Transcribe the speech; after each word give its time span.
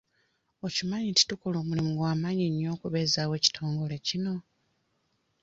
Okimanyi 0.65 1.07
nti 1.11 1.23
tukola 1.29 1.55
omulimu 1.59 1.91
gwa 1.97 2.11
maanyi 2.21 2.45
nnyo 2.49 2.67
okubeezaawo 2.75 3.33
ekitongole 3.39 3.95
kino? 4.07 4.35